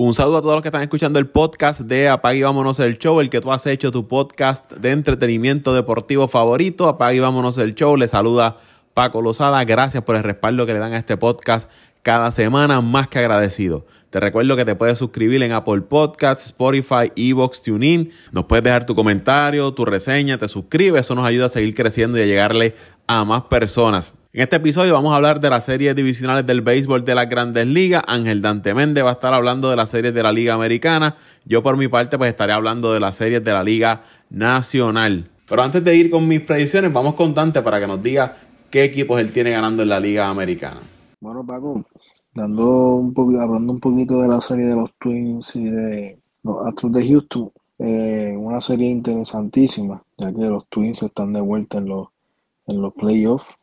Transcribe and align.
Un 0.00 0.14
saludo 0.14 0.36
a 0.36 0.42
todos 0.42 0.54
los 0.54 0.62
que 0.62 0.68
están 0.68 0.82
escuchando 0.82 1.18
el 1.18 1.26
podcast 1.26 1.80
de 1.80 2.08
Apague 2.08 2.38
y 2.38 2.42
Vámonos 2.42 2.78
el 2.78 3.00
Show, 3.00 3.18
el 3.18 3.30
que 3.30 3.40
tú 3.40 3.50
has 3.50 3.66
hecho 3.66 3.90
tu 3.90 4.06
podcast 4.06 4.70
de 4.74 4.92
entretenimiento 4.92 5.74
deportivo 5.74 6.28
favorito. 6.28 6.86
Apague 6.86 7.16
y 7.16 7.18
Vámonos 7.18 7.58
el 7.58 7.74
Show. 7.74 7.96
Le 7.96 8.06
saluda 8.06 8.58
Paco 8.94 9.20
Lozada. 9.22 9.64
Gracias 9.64 10.04
por 10.04 10.14
el 10.14 10.22
respaldo 10.22 10.66
que 10.66 10.72
le 10.72 10.78
dan 10.78 10.92
a 10.92 10.98
este 10.98 11.16
podcast 11.16 11.68
cada 12.02 12.30
semana, 12.30 12.80
más 12.80 13.08
que 13.08 13.18
agradecido. 13.18 13.86
Te 14.10 14.20
recuerdo 14.20 14.54
que 14.54 14.64
te 14.64 14.76
puedes 14.76 14.98
suscribir 14.98 15.42
en 15.42 15.50
Apple 15.50 15.80
Podcasts, 15.80 16.46
Spotify, 16.46 17.10
Evox, 17.16 17.60
TuneIn. 17.60 18.12
Nos 18.30 18.44
puedes 18.44 18.62
dejar 18.62 18.86
tu 18.86 18.94
comentario, 18.94 19.74
tu 19.74 19.84
reseña, 19.84 20.38
te 20.38 20.46
suscribes. 20.46 21.00
Eso 21.00 21.16
nos 21.16 21.26
ayuda 21.26 21.46
a 21.46 21.48
seguir 21.48 21.74
creciendo 21.74 22.18
y 22.18 22.20
a 22.20 22.26
llegarle 22.26 22.76
a 23.08 23.24
más 23.24 23.42
personas. 23.46 24.12
En 24.30 24.42
este 24.42 24.56
episodio 24.56 24.92
vamos 24.92 25.14
a 25.14 25.16
hablar 25.16 25.40
de 25.40 25.48
las 25.48 25.64
series 25.64 25.96
divisionales 25.96 26.44
del 26.44 26.60
béisbol 26.60 27.02
de 27.02 27.14
las 27.14 27.30
grandes 27.30 27.66
ligas. 27.66 28.02
Ángel 28.06 28.42
Dante 28.42 28.74
Méndez 28.74 29.02
va 29.02 29.08
a 29.08 29.12
estar 29.14 29.32
hablando 29.32 29.70
de 29.70 29.76
las 29.76 29.88
series 29.88 30.12
de 30.12 30.22
la 30.22 30.30
Liga 30.32 30.52
Americana. 30.52 31.16
Yo 31.46 31.62
por 31.62 31.78
mi 31.78 31.88
parte 31.88 32.18
pues 32.18 32.28
estaré 32.28 32.52
hablando 32.52 32.92
de 32.92 33.00
las 33.00 33.16
series 33.16 33.42
de 33.42 33.52
la 33.54 33.64
Liga 33.64 34.02
Nacional. 34.28 35.30
Pero 35.48 35.62
antes 35.62 35.82
de 35.82 35.96
ir 35.96 36.10
con 36.10 36.28
mis 36.28 36.42
predicciones, 36.42 36.92
vamos 36.92 37.14
con 37.14 37.32
Dante 37.32 37.62
para 37.62 37.80
que 37.80 37.86
nos 37.86 38.02
diga 38.02 38.36
qué 38.70 38.84
equipos 38.84 39.18
él 39.18 39.32
tiene 39.32 39.52
ganando 39.52 39.82
en 39.82 39.88
la 39.88 39.98
Liga 39.98 40.28
Americana. 40.28 40.80
Bueno, 41.20 41.42
Paco, 41.46 41.86
dando 42.34 42.96
un 42.96 43.14
poquito, 43.14 43.40
hablando 43.40 43.72
un 43.72 43.80
poquito 43.80 44.20
de 44.20 44.28
la 44.28 44.42
serie 44.42 44.66
de 44.66 44.76
los 44.76 44.92
Twins 45.00 45.56
y 45.56 45.64
de 45.64 46.18
los 46.42 46.66
Astros 46.66 46.92
de 46.92 47.08
Houston, 47.08 47.50
eh, 47.78 48.34
una 48.36 48.60
serie 48.60 48.90
interesantísima, 48.90 50.02
ya 50.18 50.30
que 50.34 50.50
los 50.50 50.66
Twins 50.66 51.02
están 51.02 51.32
de 51.32 51.40
vuelta 51.40 51.78
en 51.78 51.88
los, 51.88 52.08
en 52.66 52.82
los 52.82 52.92
playoffs 52.92 53.57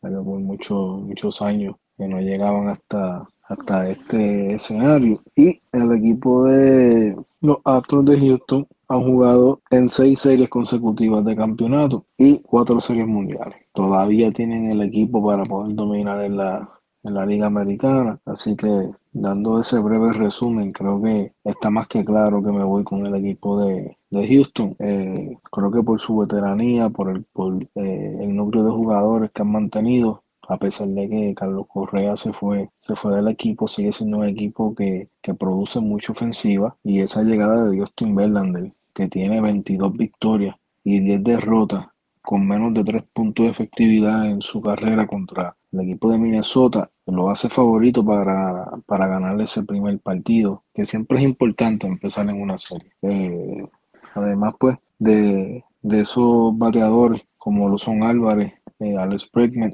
por 0.00 0.40
muchos, 0.40 1.02
muchos 1.02 1.42
años 1.42 1.76
que 1.96 2.06
no 2.06 2.20
llegaban 2.20 2.68
hasta, 2.68 3.26
hasta 3.48 3.90
este 3.90 4.54
escenario. 4.54 5.22
Y 5.34 5.60
el 5.72 5.92
equipo 5.92 6.44
de 6.44 7.16
los 7.40 7.58
Astros 7.64 8.04
de 8.06 8.18
Houston 8.18 8.66
han 8.88 9.02
jugado 9.04 9.60
en 9.70 9.90
seis 9.90 10.20
series 10.20 10.48
consecutivas 10.48 11.24
de 11.24 11.36
campeonato 11.36 12.06
y 12.16 12.38
cuatro 12.38 12.80
series 12.80 13.06
mundiales. 13.06 13.56
Todavía 13.72 14.32
tienen 14.32 14.70
el 14.70 14.82
equipo 14.82 15.24
para 15.24 15.44
poder 15.44 15.74
dominar 15.74 16.24
en 16.24 16.36
la, 16.36 16.70
en 17.02 17.14
la 17.14 17.26
Liga 17.26 17.46
Americana. 17.46 18.18
Así 18.24 18.56
que 18.56 18.90
dando 19.12 19.60
ese 19.60 19.78
breve 19.80 20.12
resumen, 20.12 20.72
creo 20.72 21.02
que 21.02 21.32
está 21.44 21.70
más 21.70 21.88
que 21.88 22.04
claro 22.04 22.42
que 22.42 22.52
me 22.52 22.64
voy 22.64 22.84
con 22.84 23.04
el 23.04 23.14
equipo 23.16 23.60
de, 23.60 23.97
Houston. 24.10 24.76
Eh, 24.78 25.36
creo 25.50 25.70
que 25.70 25.82
por 25.82 26.00
su 26.00 26.16
veteranía, 26.18 26.90
por, 26.90 27.10
el, 27.10 27.24
por 27.24 27.62
eh, 27.74 28.18
el 28.20 28.34
núcleo 28.34 28.64
de 28.64 28.70
jugadores 28.70 29.30
que 29.32 29.42
han 29.42 29.52
mantenido, 29.52 30.24
a 30.48 30.56
pesar 30.58 30.88
de 30.88 31.08
que 31.08 31.34
Carlos 31.34 31.66
Correa 31.68 32.16
se 32.16 32.32
fue, 32.32 32.70
se 32.78 32.96
fue 32.96 33.14
del 33.14 33.28
equipo, 33.28 33.68
sigue 33.68 33.92
siendo 33.92 34.18
un 34.18 34.28
equipo 34.28 34.74
que, 34.74 35.08
que 35.20 35.34
produce 35.34 35.80
mucha 35.80 36.12
ofensiva 36.12 36.76
y 36.82 37.00
esa 37.00 37.22
llegada 37.22 37.66
de 37.66 37.78
Justin 37.78 38.14
Verlander, 38.14 38.72
que 38.94 39.08
tiene 39.08 39.40
22 39.40 39.92
victorias 39.96 40.56
y 40.84 41.00
10 41.00 41.22
derrotas, 41.22 41.86
con 42.22 42.46
menos 42.46 42.72
de 42.74 42.84
3 42.84 43.04
puntos 43.12 43.44
de 43.44 43.50
efectividad 43.50 44.26
en 44.30 44.40
su 44.40 44.62
carrera 44.62 45.06
contra 45.06 45.54
el 45.72 45.80
equipo 45.80 46.10
de 46.10 46.18
Minnesota 46.18 46.90
lo 47.06 47.30
hace 47.30 47.48
favorito 47.48 48.04
para, 48.04 48.70
para 48.86 49.06
ganar 49.06 49.40
ese 49.40 49.64
primer 49.64 49.98
partido, 50.00 50.64
que 50.74 50.84
siempre 50.84 51.18
es 51.18 51.24
importante 51.24 51.86
empezar 51.86 52.28
en 52.28 52.40
una 52.40 52.58
serie. 52.58 52.92
Eh, 53.02 53.66
además, 54.18 54.54
pues, 54.58 54.78
de, 54.98 55.64
esos 55.82 56.56
bateadores 56.58 57.22
como 57.36 57.68
lo 57.68 57.78
son 57.78 58.02
Álvarez, 58.02 58.52
eh, 58.80 58.96
Alex 58.96 59.30
Bregman 59.32 59.72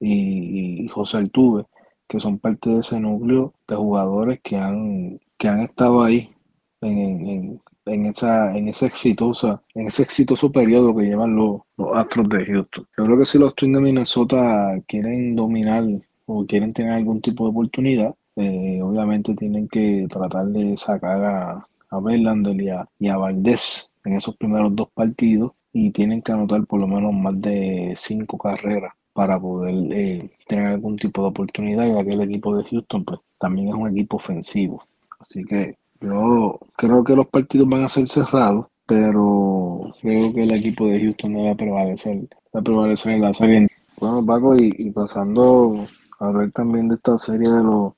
y, 0.00 0.86
José 0.88 1.18
Altuve, 1.18 1.66
que 2.06 2.20
son 2.20 2.38
parte 2.38 2.70
de 2.70 2.80
ese 2.80 3.00
núcleo 3.00 3.54
de 3.66 3.76
jugadores 3.76 4.40
que 4.42 4.56
han, 4.56 5.20
que 5.36 5.48
han 5.48 5.60
estado 5.60 6.02
ahí 6.02 6.32
en, 6.80 7.60
en 7.88 8.06
esa, 8.06 8.56
en 8.56 8.68
esa 8.68 8.86
exitosa, 8.86 9.62
en 9.74 9.86
ese 9.88 10.02
exitoso 10.02 10.50
periodo 10.52 10.94
que 10.94 11.04
llevan 11.04 11.36
los, 11.36 11.62
Astros 11.94 12.28
de 12.28 12.44
Houston. 12.44 12.86
Yo 12.96 13.04
creo 13.04 13.18
que 13.18 13.24
si 13.24 13.38
los 13.38 13.54
Twins 13.54 13.78
de 13.78 13.82
Minnesota 13.82 14.78
quieren 14.86 15.34
dominar 15.34 15.84
o 16.26 16.46
quieren 16.46 16.72
tener 16.72 16.92
algún 16.92 17.20
tipo 17.20 17.44
de 17.44 17.50
oportunidad, 17.50 18.14
eh, 18.36 18.80
obviamente 18.82 19.34
tienen 19.34 19.68
que 19.68 20.06
tratar 20.10 20.46
de 20.46 20.76
sacar 20.76 21.24
a, 21.24 21.68
a 21.90 22.00
Verlander 22.00 22.60
y 22.60 22.68
a, 22.70 22.88
y 22.98 23.08
Valdés 23.08 23.92
en 24.04 24.14
esos 24.14 24.36
primeros 24.36 24.74
dos 24.74 24.88
partidos 24.94 25.52
y 25.72 25.90
tienen 25.90 26.22
que 26.22 26.32
anotar 26.32 26.66
por 26.66 26.80
lo 26.80 26.86
menos 26.86 27.12
más 27.12 27.40
de 27.40 27.94
cinco 27.96 28.38
carreras 28.38 28.92
para 29.12 29.38
poder 29.38 29.74
eh, 29.92 30.30
tener 30.46 30.66
algún 30.66 30.96
tipo 30.96 31.22
de 31.22 31.28
oportunidad, 31.28 31.86
ya 31.86 32.04
que 32.04 32.12
el 32.12 32.22
equipo 32.22 32.56
de 32.56 32.64
Houston 32.64 33.04
pues, 33.04 33.20
también 33.38 33.68
es 33.68 33.74
un 33.74 33.88
equipo 33.88 34.16
ofensivo. 34.16 34.84
Así 35.18 35.44
que 35.44 35.76
yo 36.00 36.58
creo 36.76 37.02
que 37.02 37.16
los 37.16 37.26
partidos 37.26 37.68
van 37.68 37.82
a 37.82 37.88
ser 37.88 38.08
cerrados, 38.08 38.66
pero 38.86 39.92
creo 40.00 40.32
que 40.32 40.44
el 40.44 40.52
equipo 40.52 40.86
de 40.86 41.00
Houston 41.00 41.32
no 41.32 41.44
va 41.44 41.50
a 41.50 41.56
prevalecer, 41.56 42.28
va 42.54 42.60
a 42.60 42.62
prevalecer 42.62 43.14
en 43.14 43.22
la 43.22 43.34
serie. 43.34 43.68
Bueno, 43.98 44.24
Paco, 44.24 44.56
y, 44.56 44.90
pasando 44.90 45.86
a 46.20 46.30
ver 46.30 46.52
también 46.52 46.88
de 46.88 46.94
esta 46.94 47.18
serie 47.18 47.50
de 47.50 47.62
los 47.62 47.92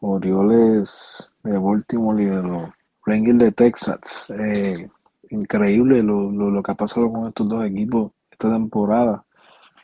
Orioles 0.00 1.32
de 1.42 1.58
Baltimore 1.58 2.22
y 2.22 2.26
de 2.26 2.42
los 2.42 2.68
Rangers 3.08 3.38
de 3.38 3.52
Texas. 3.52 4.30
Eh, 4.38 4.88
increíble 5.30 6.02
lo, 6.02 6.30
lo 6.30 6.62
que 6.62 6.72
ha 6.72 6.74
pasado 6.74 7.10
con 7.10 7.28
estos 7.28 7.48
dos 7.48 7.64
equipos 7.64 8.12
esta 8.30 8.52
temporada. 8.52 9.24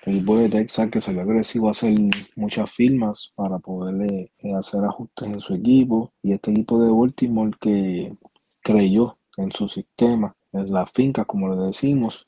El 0.03 0.17
equipo 0.17 0.37
de 0.37 0.51
Texas 0.51 0.91
que 0.91 1.01
salió 1.01 1.23
agresivo 1.23 1.69
a 1.69 1.71
hacer 1.71 1.95
muchas 2.37 2.71
firmas 2.71 3.33
para 3.35 3.59
poder 3.59 4.31
eh, 4.39 4.55
hacer 4.55 4.85
ajustes 4.85 5.27
en 5.27 5.41
su 5.41 5.55
equipo. 5.55 6.13
Y 6.23 6.33
este 6.33 6.51
equipo 6.51 6.79
de 6.79 6.91
Baltimore 6.91 7.57
que 7.59 8.15
creyó 8.63 9.17
en 9.39 9.51
su 9.51 9.67
sistema, 9.67 10.35
en 10.53 10.73
las 10.73 10.91
fincas 10.93 11.27
como 11.27 11.49
le 11.49 11.67
decimos. 11.67 12.25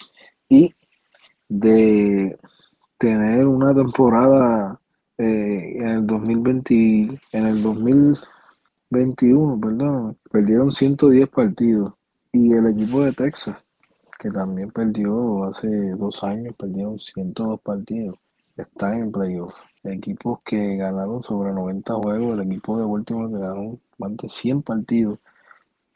Y 0.49 0.75
de 1.49 2.39
tener 2.99 3.47
una 3.47 3.75
temporada 3.75 4.81
eh, 5.19 5.77
en 5.79 5.89
el 5.89 6.07
2020 6.07 6.75
en 7.33 7.47
el 7.47 7.63
2021 8.91 9.61
perdón 9.61 10.19
perdieron 10.31 10.73
110 10.73 11.29
partidos 11.29 11.95
y 12.33 12.53
el 12.53 12.67
equipo 12.69 13.03
de 13.03 13.13
Texas 13.13 13.57
que 14.19 14.31
también 14.31 14.71
perdió 14.71 15.45
hace 15.45 15.69
dos 15.91 16.23
años, 16.25 16.55
perdieron 16.57 16.99
102 16.99 17.61
partidos. 17.61 18.17
Está 18.57 18.97
en 18.97 19.13
playoff. 19.13 19.55
Equipos 19.85 20.41
que 20.45 20.77
ganaron 20.77 21.23
sobre 21.23 21.53
90 21.53 21.95
juegos, 21.95 22.39
el 22.39 22.51
equipo 22.51 22.79
de 22.79 22.85
último 22.85 23.29
que 23.31 23.39
ganó 23.39 23.79
más 23.99 24.17
de 24.17 24.29
100 24.29 24.63
partidos, 24.63 25.19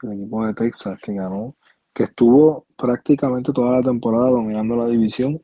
el 0.03 0.13
equipo 0.13 0.45
de 0.45 0.53
Texas 0.53 0.97
que 1.01 1.13
ganó, 1.13 1.55
que 1.93 2.03
estuvo 2.03 2.65
prácticamente 2.77 3.51
toda 3.51 3.77
la 3.77 3.83
temporada 3.83 4.29
dominando 4.29 4.77
la 4.77 4.87
división 4.87 5.41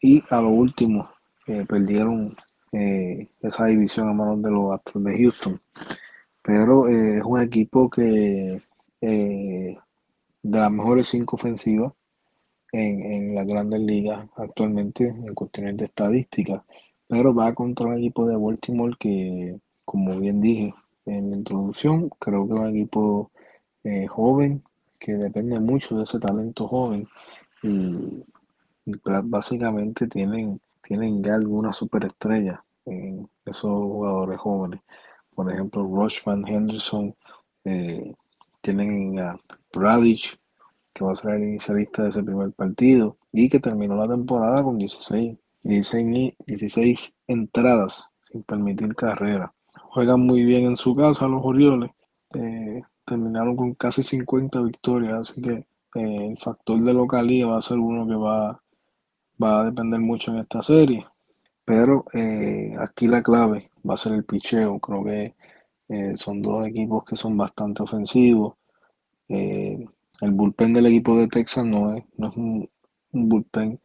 y 0.00 0.22
a 0.28 0.42
lo 0.42 0.50
último 0.50 1.08
eh, 1.46 1.64
perdieron 1.66 2.36
eh, 2.72 3.26
esa 3.40 3.66
división 3.66 4.10
a 4.10 4.12
manos 4.12 4.42
de 4.42 4.50
los 4.50 4.74
Astros 4.74 5.04
de 5.04 5.16
Houston. 5.16 5.60
Pero 6.48 6.88
eh, 6.88 7.18
es 7.18 7.24
un 7.24 7.42
equipo 7.42 7.90
que 7.90 8.62
de 9.02 9.78
las 10.42 10.72
mejores 10.72 11.08
cinco 11.08 11.36
ofensivas 11.36 11.92
en, 12.72 13.02
en 13.02 13.34
las 13.34 13.46
grandes 13.46 13.80
ligas 13.80 14.26
actualmente 14.34 15.08
en 15.08 15.34
cuestiones 15.34 15.76
de 15.76 15.84
estadística, 15.84 16.64
pero 17.06 17.34
va 17.34 17.54
contra 17.54 17.86
un 17.88 17.98
equipo 17.98 18.26
de 18.26 18.36
Baltimore 18.36 18.96
que, 18.98 19.58
como 19.84 20.18
bien 20.18 20.40
dije 20.40 20.74
en 21.04 21.30
la 21.30 21.36
introducción, 21.36 22.08
creo 22.18 22.48
que 22.48 22.54
es 22.54 22.60
un 22.60 22.68
equipo 22.70 23.30
eh, 23.84 24.06
joven 24.06 24.62
que 24.98 25.16
depende 25.16 25.60
mucho 25.60 25.98
de 25.98 26.04
ese 26.04 26.18
talento 26.18 26.66
joven 26.66 27.06
y, 27.62 28.24
básicamente 29.24 30.06
tienen, 30.06 30.62
tienen 30.82 31.22
ya 31.22 31.34
algunas 31.34 31.76
superestrellas 31.76 32.58
en 32.86 33.28
esos 33.44 33.70
jugadores 33.70 34.38
jóvenes. 34.40 34.80
Por 35.38 35.52
ejemplo, 35.52 35.84
Rushman, 35.84 36.44
Henderson, 36.48 37.14
eh, 37.62 38.12
tienen 38.60 39.20
a 39.20 39.38
que 40.92 41.04
va 41.04 41.12
a 41.12 41.14
ser 41.14 41.34
el 41.34 41.44
inicialista 41.44 42.02
de 42.02 42.08
ese 42.08 42.24
primer 42.24 42.50
partido 42.54 43.18
y 43.30 43.48
que 43.48 43.60
terminó 43.60 43.94
la 43.94 44.08
temporada 44.08 44.64
con 44.64 44.78
16, 44.78 45.38
16, 45.62 47.18
entradas 47.28 48.08
sin 48.24 48.42
permitir 48.42 48.96
carrera. 48.96 49.54
Juegan 49.80 50.22
muy 50.22 50.42
bien 50.42 50.64
en 50.64 50.76
su 50.76 50.96
casa 50.96 51.28
los 51.28 51.44
Orioles, 51.44 51.92
eh, 52.34 52.82
terminaron 53.04 53.54
con 53.54 53.74
casi 53.74 54.02
50 54.02 54.60
victorias, 54.62 55.30
así 55.30 55.40
que 55.40 55.52
eh, 55.52 56.26
el 56.30 56.38
factor 56.38 56.82
de 56.82 56.92
localía 56.92 57.46
va 57.46 57.58
a 57.58 57.62
ser 57.62 57.78
uno 57.78 58.08
que 58.08 58.16
va, 58.16 58.60
va 59.40 59.60
a 59.60 59.64
depender 59.66 60.00
mucho 60.00 60.32
en 60.32 60.38
esta 60.38 60.62
serie. 60.62 61.06
Pero 61.64 62.06
aquí 62.80 63.06
la 63.06 63.22
clave 63.22 63.70
va 63.88 63.94
a 63.94 63.96
ser 63.96 64.12
el 64.12 64.24
picheo. 64.24 64.78
Creo 64.80 65.04
que 65.04 65.34
son 66.16 66.42
dos 66.42 66.66
equipos 66.66 67.04
que 67.04 67.16
son 67.16 67.36
bastante 67.36 67.82
ofensivos. 67.82 68.54
El 69.28 70.32
bullpen 70.32 70.74
del 70.74 70.86
equipo 70.86 71.16
de 71.16 71.28
Texas 71.28 71.64
no 71.64 71.94
es, 71.94 72.04
no 72.16 72.28
es 72.28 72.36
un, 72.36 72.70
bullpen 73.12 73.80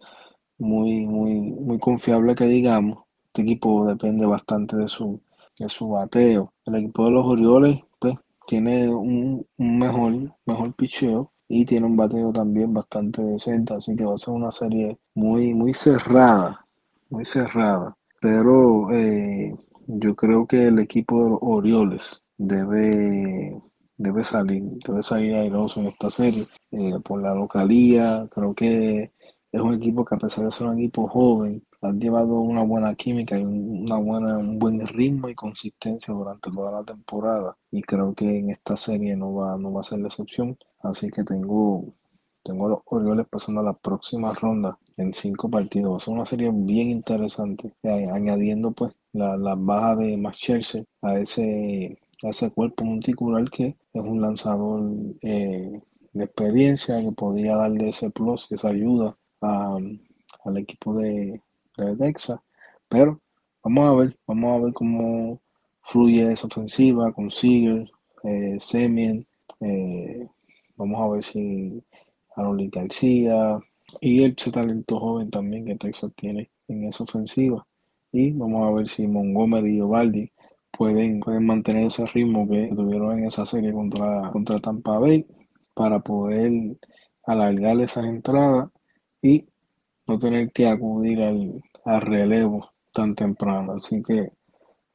muy, 0.58 1.06
muy, 1.06 1.42
muy 1.42 1.80
confiable 1.80 2.36
que 2.36 2.46
digamos. 2.46 3.04
Este 3.28 3.44
equipo 3.44 3.86
depende 3.86 4.26
bastante 4.26 4.76
de 4.78 4.88
su, 4.88 5.22
de 5.60 5.70
su 5.70 5.90
bateo. 5.90 6.54
El 6.66 6.76
equipo 6.76 7.06
de 7.06 7.12
los 7.12 7.26
Orioles, 7.26 7.80
pues, 8.00 8.16
tiene 8.48 8.90
un, 8.90 9.46
mejor, 9.58 10.36
mejor 10.46 10.74
picheo 10.74 11.32
y 11.48 11.66
tiene 11.66 11.86
un 11.86 11.98
bateo 11.98 12.34
también 12.34 12.74
bastante 12.74 13.22
decente, 13.22 13.76
así 13.76 13.96
que 13.96 14.06
va 14.06 14.16
a 14.16 14.18
ser 14.18 14.34
una 14.34 14.52
serie 14.52 14.98
muy, 15.14 15.54
muy 15.54 15.74
cerrada, 15.74 16.66
muy 17.10 17.26
cerrada. 17.26 17.96
Pero 18.22 18.92
eh, 18.92 19.56
yo 19.88 20.16
creo 20.16 20.48
que 20.48 20.68
el 20.68 20.80
equipo 20.80 21.24
de 21.24 21.30
los 21.32 21.40
Orioles 21.42 22.24
debe, 22.38 23.62
debe 23.98 24.24
salir, 24.24 24.64
debe 24.86 25.04
salir 25.04 25.36
airoso 25.36 25.80
en 25.80 25.88
esta 25.88 26.10
serie 26.10 26.48
eh, 26.72 27.00
por 27.04 27.22
la 27.22 27.34
localía. 27.34 28.28
Creo 28.32 28.54
que 28.54 29.12
es 29.52 29.62
un 29.62 29.74
equipo 29.76 30.04
que 30.06 30.16
a 30.16 30.18
pesar 30.20 30.46
de 30.46 30.52
ser 30.52 30.68
un 30.68 30.80
equipo 30.80 31.08
joven, 31.08 31.64
han 31.82 32.00
llevado 32.00 32.40
una 32.40 32.64
buena 32.64 32.96
química 32.96 33.38
y 33.38 33.44
una 33.44 33.98
buena, 33.98 34.38
un 34.38 34.58
buen 34.58 34.86
ritmo 34.88 35.30
y 35.30 35.36
consistencia 35.36 36.14
durante 36.14 36.50
toda 36.50 36.72
la 36.72 36.84
temporada. 36.84 37.58
Y 37.72 37.82
creo 37.82 38.14
que 38.14 38.40
en 38.40 38.52
esta 38.52 38.78
serie 38.78 39.16
no 39.16 39.34
va, 39.36 39.58
no 39.58 39.74
va 39.74 39.82
a 39.82 39.84
ser 39.84 40.00
la 40.00 40.08
excepción. 40.08 40.58
Así 40.82 41.10
que 41.10 41.24
tengo, 41.24 41.94
tengo 42.44 42.68
a 42.68 42.70
los 42.70 42.80
Orioles 42.86 43.28
pasando 43.30 43.62
a 43.62 43.64
la 43.66 43.74
próxima 43.74 44.34
ronda 44.34 44.78
en 44.98 45.14
cinco 45.14 45.50
partidos. 45.50 45.92
Va 45.94 45.98
a 45.98 46.00
ser 46.00 46.14
una 46.14 46.26
serie 46.26 46.52
bien 46.54 46.90
interesante. 46.90 47.74
Eh, 47.84 48.10
añadiendo 48.12 48.72
pues 48.72 48.94
la, 49.14 49.56
baja 49.56 49.96
de 49.96 50.18
Max 50.18 50.40
a 51.02 51.20
ese, 51.20 51.98
a 52.24 52.30
ese 52.30 52.52
cuerpo 52.52 52.84
multicular 52.84 53.50
que 53.50 53.78
es 53.94 54.02
un 54.02 54.22
lanzador 54.22 54.82
eh, 55.22 55.82
de 56.14 56.24
experiencia 56.24 57.02
que 57.02 57.12
podría 57.12 57.56
darle 57.56 57.90
ese 57.90 58.10
plus, 58.10 58.52
esa 58.52 58.70
ayuda 58.70 59.18
al 59.42 60.58
equipo 60.58 60.94
de, 60.96 61.42
de 61.78 61.96
Texas. 61.98 62.40
Pero 62.90 63.20
vamos 63.64 63.90
a 63.90 63.94
ver, 63.96 64.18
vamos 64.28 64.62
a 64.62 64.66
ver 64.66 64.74
cómo 64.74 65.42
fluye 65.82 66.32
esa 66.32 66.48
ofensiva 66.48 67.12
con 67.14 67.32
Seager, 67.32 67.90
eh, 68.24 68.58
Semien, 68.60 69.28
eh, 69.60 70.28
vamos 70.78 71.02
a 71.02 71.14
ver 71.14 71.24
si 71.24 71.84
Aroli 72.36 72.70
García 72.70 73.60
y 74.02 74.24
ese 74.24 74.52
talento 74.52 75.00
joven 75.00 75.30
también 75.30 75.66
que 75.66 75.76
Texas 75.76 76.12
tiene 76.16 76.50
en 76.68 76.86
esa 76.86 77.04
ofensiva. 77.04 77.66
Y 78.14 78.32
vamos 78.32 78.68
a 78.68 78.72
ver 78.76 78.88
si 78.88 79.08
Montgomery 79.08 79.78
y 79.78 79.82
Ovaldi 79.82 80.32
pueden, 80.72 81.20
pueden 81.20 81.48
mantener 81.48 81.88
ese 81.88 82.06
ritmo 82.06 82.48
que 82.48 82.72
tuvieron 82.76 83.18
en 83.18 83.26
esa 83.26 83.44
serie 83.44 83.74
contra, 83.74 84.30
contra 84.32 84.60
Tampa 84.60 85.00
Bay 85.00 85.26
para 85.74 86.00
poder 86.00 86.78
alargar 87.26 87.82
esas 87.82 88.06
entradas 88.06 88.70
y 89.20 89.48
no 90.06 90.20
tener 90.20 90.52
que 90.52 90.68
acudir 90.68 91.22
al, 91.24 91.62
relevo 92.02 92.70
tan 92.94 93.16
temprano. 93.16 93.74
Así 93.74 94.04
que 94.04 94.32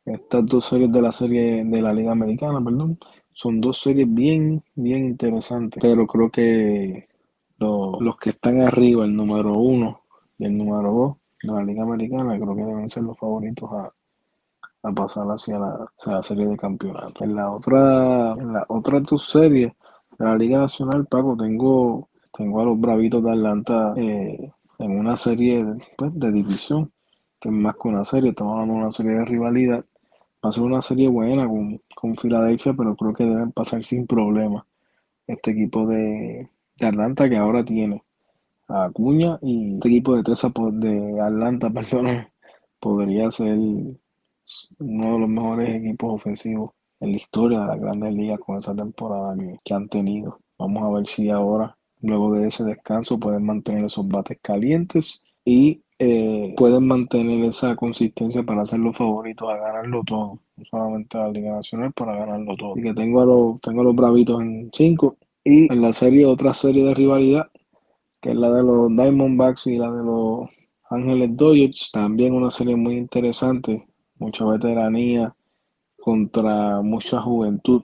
estas 0.05 0.47
dos 0.47 0.67
series 0.67 0.93
de 0.93 1.03
la 1.03 1.11
serie 1.11 1.65
de 1.65 1.83
la 1.83 1.93
Liga 1.93 2.13
Americana, 2.13 2.63
perdón, 2.63 3.01
son 3.33 3.61
dos 3.61 3.81
series 3.81 4.07
bien, 4.15 4.63
bien 4.77 5.07
interesantes. 5.07 5.81
Pero 5.83 6.07
creo 6.07 6.31
que 6.31 7.09
los 7.59 8.17
que 8.19 8.31
están 8.31 8.61
arriba, 8.61 9.05
el 9.05 9.17
número 9.17 9.55
uno 9.59 10.03
y 10.39 10.45
el 10.45 10.57
número 10.57 10.93
dos 10.93 11.17
de 11.43 11.53
la 11.53 11.63
Liga 11.63 11.83
Americana, 11.83 12.39
creo 12.39 12.57
que 12.57 12.65
deben 12.65 12.89
ser 12.89 13.05
los 13.05 13.19
favoritos 13.19 13.71
a, 13.73 13.93
pasar 14.95 15.27
hacia 15.27 15.59
la, 15.59 16.23
serie 16.23 16.47
de 16.47 16.57
campeonato. 16.57 17.25
En 17.25 17.35
la 17.35 17.51
otra, 17.51 18.33
en 18.33 18.53
la 18.53 18.65
otra 18.69 19.01
dos 19.01 19.29
series 19.29 19.73
de 20.19 20.25
la 20.25 20.37
Liga 20.37 20.59
Nacional, 20.59 21.07
Paco, 21.07 21.37
tengo, 21.37 22.09
tengo 22.33 22.61
a 22.61 22.65
los 22.65 22.81
Bravitos 22.81 23.23
de 23.23 23.31
Atlanta 23.31 23.93
eh, 23.97 24.51
en 24.79 24.99
una 24.99 25.17
serie 25.17 25.65
pues, 25.97 26.19
de 26.19 26.33
división, 26.33 26.91
que 27.41 27.49
es 27.49 27.55
más 27.55 27.77
que 27.77 27.89
una 27.89 28.05
serie, 28.05 28.31
estamos 28.31 28.53
hablando 28.55 28.75
de 28.75 28.81
una 28.81 28.93
serie 28.93 29.13
de 29.13 29.25
rivalidad. 29.25 29.85
Va 30.45 30.51
a 30.51 30.53
ser 30.53 30.63
una 30.63 30.83
serie 30.83 31.09
buena 31.09 31.47
con, 31.47 31.81
con 31.95 32.17
Filadelfia, 32.17 32.73
pero 32.73 32.97
creo 32.97 33.13
que 33.13 33.25
deben 33.25 33.53
pasar 33.53 33.83
sin 33.85 34.07
problema 34.07 34.65
este 35.29 35.51
equipo 35.53 35.87
de, 35.87 36.49
Atlanta 36.81 37.29
que 37.29 37.37
ahora 37.37 37.65
tiene 37.65 38.03
a 38.69 38.85
Acuña 38.85 39.39
y 39.43 39.75
este 39.75 39.89
equipo 39.89 40.17
de 40.17 40.23
Tesa 40.23 40.53
de 40.73 41.21
Atlanta, 41.21 41.71
perdón, 41.75 42.29
podría 42.81 43.31
ser 43.31 43.57
uno 44.79 45.13
de 45.13 45.19
los 45.19 45.29
mejores 45.29 45.75
equipos 45.77 46.15
ofensivos 46.15 46.73
en 47.01 47.11
la 47.13 47.17
historia 47.17 47.61
de 47.61 47.67
las 47.67 47.81
grandes 47.81 48.15
ligas 48.15 48.41
con 48.41 48.59
esa 48.59 48.75
temporada 48.75 49.37
que 49.65 49.75
han 49.75 49.89
tenido. 49.89 50.41
Vamos 50.59 50.83
a 50.83 50.97
ver 50.97 51.07
si 51.07 51.31
ahora 51.31 51.79
Luego 52.01 52.33
de 52.35 52.49
ese 52.49 52.65
descanso 52.65 53.19
pueden 53.19 53.45
mantener 53.45 53.85
esos 53.85 54.07
bates 54.07 54.39
calientes 54.41 55.25
y 55.45 55.83
eh, 55.99 56.55
pueden 56.57 56.87
mantener 56.87 57.45
esa 57.45 57.75
consistencia 57.75 58.45
para 58.45 58.65
ser 58.65 58.79
los 58.79 58.97
favoritos 58.97 59.49
a 59.51 59.57
ganarlo 59.57 60.05
todo. 60.05 60.39
No 60.57 60.65
solamente 60.65 61.19
a 61.19 61.23
la 61.23 61.33
Liga 61.33 61.53
Nacional, 61.53 61.93
para 61.93 62.15
ganarlo 62.15 62.57
todo. 62.57 62.77
Y 62.77 62.83
que 62.83 62.95
tengo 62.95 63.21
a 63.21 63.27
los, 63.27 63.61
tengo 63.61 63.83
los 63.83 63.97
bravitos 63.97 64.41
en 64.41 64.71
5. 64.73 65.17
Y 65.45 65.73
en 65.73 65.83
la 65.83 65.93
serie, 65.93 66.27
otra 66.27 66.55
serie 66.55 66.85
de 66.85 66.95
rivalidad, 66.95 67.49
que 68.21 68.31
es 68.31 68.37
la 68.37 68.51
de 68.51 68.63
los 68.63 68.89
Diamondbacks 68.97 69.67
y 69.69 69.77
la 69.77 69.91
de 69.93 70.03
los 70.03 70.49
Ángeles 70.91 71.37
Dodgers. 71.37 71.91
También 71.93 72.35
una 72.35 72.51
serie 72.51 72.77
muy 72.77 72.97
interesante. 72.97 73.87
Mucha 74.17 74.45
veteranía 74.45 75.35
contra 75.97 76.81
mucha 76.83 77.21
juventud. 77.21 77.83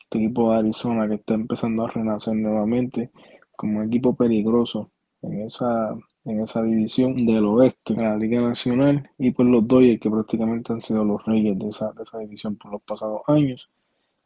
Este 0.00 0.18
equipo 0.18 0.52
de 0.52 0.58
Arizona 0.58 1.08
que 1.08 1.14
está 1.14 1.34
empezando 1.34 1.84
a 1.84 1.90
renacer 1.90 2.34
nuevamente 2.36 3.10
como 3.56 3.82
equipo 3.82 4.14
peligroso 4.16 4.90
en 5.22 5.42
esa, 5.42 5.96
en 6.24 6.40
esa 6.40 6.62
división 6.62 7.26
del 7.26 7.44
oeste 7.46 7.94
de 7.94 8.02
la 8.02 8.16
Liga 8.16 8.40
Nacional 8.40 9.10
y 9.18 9.30
por 9.32 9.46
los 9.46 9.66
Dodgers 9.66 10.00
que 10.00 10.10
prácticamente 10.10 10.72
han 10.72 10.82
sido 10.82 11.04
los 11.04 11.24
reyes 11.24 11.58
de 11.58 11.68
esa, 11.68 11.92
de 11.92 12.02
esa 12.02 12.18
división 12.18 12.56
por 12.56 12.72
los 12.72 12.82
pasados 12.82 13.22
años. 13.28 13.70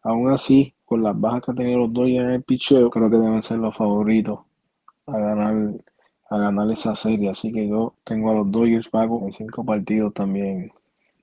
Aún 0.02 0.30
así, 0.30 0.74
con 0.84 1.02
las 1.02 1.18
bajas 1.20 1.42
que 1.42 1.50
han 1.52 1.56
tenido 1.58 1.78
los 1.80 1.92
Dodgers 1.92 2.24
en 2.24 2.30
el 2.30 2.42
picheo, 2.42 2.90
creo 2.90 3.10
que 3.10 3.18
deben 3.18 3.42
ser 3.42 3.58
los 3.58 3.76
favoritos 3.76 4.40
a 5.06 5.18
ganar, 5.18 5.54
a 6.30 6.38
ganar 6.38 6.70
esa 6.70 6.94
serie. 6.96 7.30
Así 7.30 7.52
que 7.52 7.68
yo 7.68 7.94
tengo 8.04 8.30
a 8.30 8.34
los 8.34 8.50
Dodgers 8.50 8.88
pagos 8.88 9.22
en 9.22 9.32
cinco 9.32 9.64
partidos 9.64 10.14
también 10.14 10.72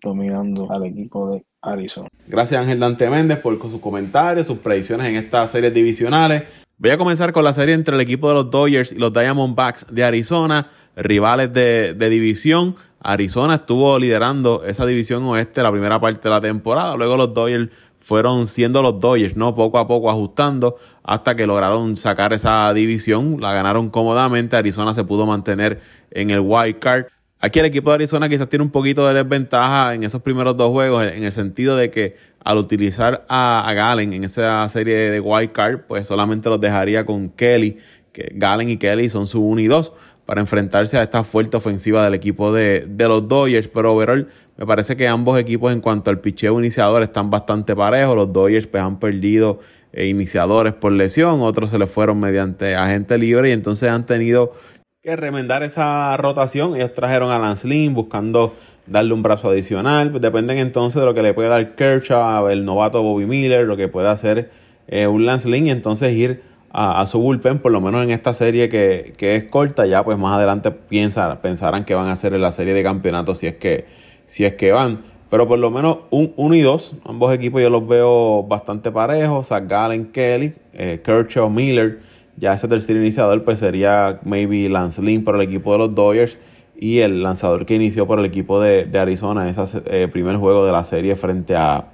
dominando 0.01 0.71
al 0.71 0.85
equipo 0.85 1.31
de 1.31 1.43
Arizona. 1.61 2.07
Gracias 2.27 2.61
Ángel 2.61 2.79
Dante 2.79 3.09
Méndez 3.09 3.39
por 3.39 3.59
sus 3.61 3.81
comentarios, 3.81 4.47
sus 4.47 4.59
predicciones 4.59 5.07
en 5.07 5.15
estas 5.15 5.51
series 5.51 5.73
divisionales. 5.73 6.43
Voy 6.77 6.91
a 6.91 6.97
comenzar 6.97 7.31
con 7.31 7.43
la 7.43 7.53
serie 7.53 7.73
entre 7.73 7.95
el 7.95 8.01
equipo 8.01 8.27
de 8.27 8.35
los 8.35 8.51
Dodgers 8.51 8.91
y 8.91 8.99
los 8.99 9.11
Diamondbacks 9.11 9.87
de 9.89 10.03
Arizona, 10.03 10.69
rivales 10.95 11.51
de, 11.51 12.09
división. 12.09 12.75
Arizona 13.01 13.55
estuvo 13.55 13.97
liderando 13.97 14.63
esa 14.63 14.85
división 14.85 15.23
oeste 15.23 15.63
la 15.63 15.71
primera 15.71 15.99
parte 15.99 16.29
de 16.29 16.29
la 16.29 16.41
temporada. 16.41 16.95
Luego 16.95 17.17
los 17.17 17.33
Dodgers 17.33 17.69
fueron 17.99 18.45
siendo 18.45 18.83
los 18.83 18.99
Dodgers, 18.99 19.35
¿no? 19.35 19.55
Poco 19.55 19.79
a 19.79 19.87
poco 19.87 20.11
ajustando 20.11 20.77
hasta 21.07 21.35
que 21.35 21.47
lograron 21.47 21.95
sacar 21.95 22.33
esa 22.33 22.71
división. 22.73 23.37
La 23.39 23.53
ganaron 23.53 23.89
cómodamente. 23.89 24.57
Arizona 24.57 24.93
se 24.93 25.05
pudo 25.05 25.25
mantener 25.25 25.79
en 26.11 26.29
el 26.29 26.41
wild 26.41 26.79
card. 26.79 27.05
Aquí 27.39 27.59
el 27.59 27.65
equipo 27.65 27.91
de 27.91 27.95
Arizona 27.95 28.27
quizás 28.27 28.49
tiene 28.49 28.63
un 28.63 28.71
poquito 28.71 29.07
de 29.07 29.13
desventaja 29.13 29.93
en 29.93 30.03
esos 30.03 30.21
primeros 30.21 30.57
dos 30.57 30.69
juegos, 30.71 31.05
en 31.05 31.23
el 31.23 31.31
sentido 31.31 31.77
de 31.77 31.89
que 31.91 32.17
al 32.43 32.57
utilizar 32.57 33.25
a, 33.29 33.71
Galen 33.73 34.11
en 34.13 34.23
esa 34.25 34.67
serie 34.67 35.11
de 35.11 35.19
wild 35.19 35.51
card, 35.53 35.81
pues 35.87 36.07
solamente 36.07 36.49
los 36.49 36.59
dejaría 36.59 37.05
con 37.05 37.29
Kelly, 37.29 37.77
que 38.11 38.31
Galen 38.33 38.69
y 38.69 38.77
Kelly 38.77 39.07
son 39.07 39.27
su 39.27 39.41
1 39.45 39.61
y 39.61 39.67
2 39.67 39.93
para 40.25 40.41
enfrentarse 40.41 40.97
a 40.97 41.03
esta 41.03 41.23
fuerte 41.23 41.55
ofensiva 41.55 42.03
del 42.03 42.15
equipo 42.15 42.51
de, 42.51 42.85
los 42.97 43.27
Dodgers, 43.29 43.69
pero 43.69 43.93
overall 43.93 44.27
me 44.57 44.65
parece 44.65 44.97
que 44.97 45.07
ambos 45.07 45.39
equipos 45.39 45.71
en 45.71 45.79
cuanto 45.79 46.09
al 46.09 46.19
picheo 46.19 46.59
iniciador 46.59 47.01
están 47.01 47.29
bastante 47.29 47.75
parejos, 47.75 48.15
los 48.15 48.33
Dodgers 48.33 48.67
pues 48.67 48.83
han 48.83 48.99
perdido 48.99 49.59
iniciadores 49.93 50.73
por 50.73 50.91
lesión, 50.91 51.41
otros 51.41 51.69
se 51.69 51.79
les 51.79 51.89
fueron 51.89 52.19
mediante 52.19 52.75
agente 52.75 53.17
libre 53.17 53.49
y 53.49 53.51
entonces 53.53 53.89
han 53.89 54.05
tenido 54.05 54.53
que 55.01 55.15
remendar 55.15 55.63
esa 55.63 56.17
rotación, 56.17 56.75
ellos 56.75 56.93
trajeron 56.93 57.31
a 57.31 57.39
Lance 57.39 57.67
Lynn 57.67 57.93
buscando 57.93 58.55
darle 58.87 59.13
un 59.13 59.23
brazo 59.23 59.49
adicional. 59.49 60.19
Dependen 60.19 60.57
entonces 60.57 60.99
de 60.99 61.05
lo 61.05 61.13
que 61.13 61.21
le 61.21 61.33
puede 61.33 61.49
dar 61.49 61.75
Kershaw, 61.75 62.49
el 62.49 62.65
novato 62.65 63.01
Bobby 63.01 63.25
Miller, 63.25 63.65
lo 63.65 63.77
que 63.77 63.87
pueda 63.87 64.11
hacer 64.11 64.51
eh, 64.87 65.07
un 65.07 65.25
Lance 65.25 65.47
Lynn 65.47 65.67
y 65.67 65.71
entonces 65.71 66.13
ir 66.13 66.41
a, 66.69 67.05
su 67.07 67.19
bullpen, 67.19 67.59
por 67.59 67.71
lo 67.71 67.81
menos 67.81 68.03
en 68.03 68.11
esta 68.11 68.33
serie 68.33 68.69
que, 68.69 69.15
es 69.17 69.43
corta, 69.45 69.85
ya 69.85 70.03
pues 70.03 70.17
más 70.17 70.35
adelante 70.37 70.69
piensa, 70.69 71.41
pensarán 71.41 71.85
que 71.85 71.95
van 71.95 72.07
a 72.07 72.11
hacer 72.11 72.33
en 72.33 72.41
la 72.41 72.51
serie 72.51 72.73
de 72.73 72.83
campeonatos 72.83 73.39
si 73.39 73.47
es 73.47 73.55
que, 73.55 73.85
si 74.25 74.45
es 74.45 74.53
que 74.53 74.71
van. 74.71 74.99
Pero 75.29 75.47
por 75.47 75.59
lo 75.59 75.69
menos 75.69 75.99
un 76.09 76.33
1 76.37 76.55
y 76.55 76.61
2, 76.61 76.95
ambos 77.05 77.33
equipos 77.33 77.61
yo 77.61 77.69
los 77.69 77.87
veo 77.87 78.43
bastante 78.43 78.91
parejos. 78.91 79.47
Zach 79.47 79.67
Gallen, 79.67 80.11
Kelly, 80.11 80.53
eh, 80.73 81.01
Miller. 81.49 81.99
Ya 82.37 82.53
ese 82.53 82.67
tercer 82.67 82.95
iniciador 82.95 83.43
pues 83.43 83.59
sería 83.59 84.19
maybe 84.23 84.69
Lance 84.69 85.01
Lynn 85.01 85.23
para 85.23 85.37
el 85.37 85.43
equipo 85.43 85.71
de 85.71 85.79
los 85.79 85.95
Dodgers 85.95 86.37
y 86.79 86.99
el 86.99 87.23
lanzador 87.23 87.65
que 87.65 87.73
inició 87.73 88.05
por 88.05 88.19
el 88.19 88.25
equipo 88.25 88.61
de, 88.61 88.87
Arizona 88.97 89.43
en 89.43 89.59
ese 89.59 89.81
eh, 89.87 90.07
primer 90.07 90.37
juego 90.37 90.65
de 90.65 90.71
la 90.71 90.83
serie 90.83 91.15
frente 91.15 91.55
a, 91.55 91.85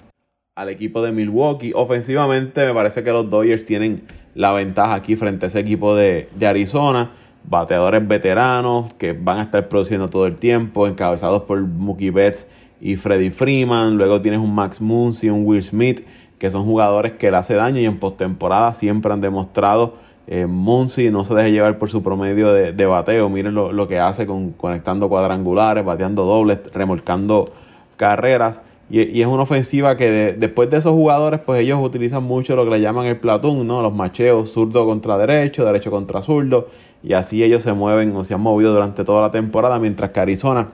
al 0.55 0.69
equipo 0.69 1.01
de 1.01 1.11
Milwaukee. 1.11 1.71
Ofensivamente 1.73 2.65
me 2.65 2.73
parece 2.73 3.03
que 3.03 3.11
los 3.11 3.29
Dodgers 3.29 3.65
tienen 3.65 4.03
la 4.35 4.51
ventaja 4.51 4.93
aquí 4.95 5.15
frente 5.15 5.45
a 5.45 5.47
ese 5.47 5.59
equipo 5.59 5.95
de, 5.95 6.27
Arizona. 6.45 7.11
Bateadores 7.45 8.07
veteranos 8.07 8.93
que 8.93 9.11
van 9.11 9.39
a 9.39 9.43
estar 9.43 9.67
produciendo 9.67 10.07
todo 10.07 10.27
el 10.27 10.37
tiempo, 10.37 10.87
encabezados 10.87 11.43
por 11.43 11.59
Mookie 11.61 12.09
Betts 12.09 12.47
y 12.83 12.97
Freddie 12.97 13.31
Freeman. 13.31 13.97
Luego 13.97 14.21
tienes 14.21 14.41
un 14.41 14.53
Max 14.53 14.81
Muncy, 14.81 15.29
un 15.29 15.45
Will 15.45 15.63
Smith 15.63 16.05
que 16.37 16.51
son 16.51 16.65
jugadores 16.65 17.13
que 17.13 17.31
le 17.31 17.37
hace 17.37 17.53
daño 17.53 17.79
y 17.79 17.85
en 17.85 17.97
postemporada 17.99 18.73
siempre 18.73 19.13
han 19.13 19.21
demostrado. 19.21 19.93
Eh, 20.27 20.45
Muncy 20.45 21.09
no 21.09 21.23
se 21.23 21.33
deje 21.33 21.53
llevar 21.53 21.77
por 21.77 21.89
su 21.89 22.03
promedio 22.03 22.51
de, 22.51 22.85
bateo. 22.85 23.29
Miren 23.29 23.55
lo, 23.55 23.87
que 23.87 23.99
hace 23.99 24.25
con 24.25 24.51
conectando 24.51 25.07
cuadrangulares, 25.07 25.85
bateando 25.85 26.25
dobles, 26.25 26.59
remolcando 26.73 27.49
carreras. 27.95 28.59
Y, 28.89 29.21
es 29.21 29.27
una 29.27 29.43
ofensiva 29.43 29.95
que 29.95 30.35
después 30.37 30.69
de 30.69 30.77
esos 30.77 30.91
jugadores, 30.91 31.39
pues 31.39 31.61
ellos 31.61 31.79
utilizan 31.81 32.23
mucho 32.23 32.57
lo 32.57 32.65
que 32.65 32.71
le 32.71 32.81
llaman 32.81 33.05
el 33.05 33.17
platón, 33.17 33.65
¿no? 33.65 33.81
Los 33.81 33.93
macheos, 33.93 34.51
zurdo 34.51 34.85
contra 34.85 35.17
derecho, 35.17 35.63
derecho 35.63 35.89
contra 35.89 36.21
zurdo. 36.21 36.67
Y 37.01 37.13
así 37.13 37.41
ellos 37.41 37.63
se 37.63 37.71
mueven 37.71 38.13
o 38.17 38.25
se 38.25 38.33
han 38.33 38.41
movido 38.41 38.73
durante 38.73 39.05
toda 39.05 39.21
la 39.21 39.31
temporada, 39.31 39.79
mientras 39.79 40.11
que 40.11 40.19
Arizona, 40.19 40.71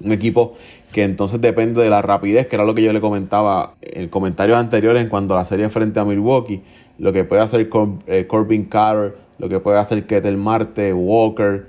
un 0.00 0.12
equipo 0.12 0.54
que 0.96 1.04
entonces 1.04 1.42
depende 1.42 1.82
de 1.82 1.90
la 1.90 2.00
rapidez, 2.00 2.46
que 2.46 2.56
era 2.56 2.64
lo 2.64 2.74
que 2.74 2.82
yo 2.82 2.90
le 2.90 3.02
comentaba 3.02 3.74
en 3.82 4.08
comentarios 4.08 4.56
anteriores 4.56 5.02
en 5.02 5.10
cuanto 5.10 5.34
a 5.34 5.36
la 5.36 5.44
serie 5.44 5.68
frente 5.68 6.00
a 6.00 6.06
Milwaukee, 6.06 6.62
lo 6.98 7.12
que 7.12 7.22
puede 7.22 7.42
hacer 7.42 7.68
eh, 8.06 8.26
Corbin 8.26 8.64
Carter, 8.64 9.14
lo 9.38 9.50
que 9.50 9.60
puede 9.60 9.78
hacer 9.78 10.06
Ketel 10.06 10.38
Marte, 10.38 10.94
Walker, 10.94 11.66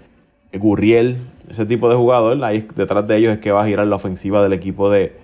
Gurriel, 0.54 1.18
ese 1.50 1.66
tipo 1.66 1.90
de 1.90 1.98
jugador, 1.98 2.42
ahí 2.42 2.66
detrás 2.74 3.06
de 3.06 3.18
ellos 3.18 3.34
es 3.34 3.40
que 3.40 3.52
va 3.52 3.64
a 3.64 3.68
girar 3.68 3.86
la 3.88 3.98
ofensiva 3.98 4.42
del 4.42 4.54
equipo 4.54 4.90
de, 4.90 5.18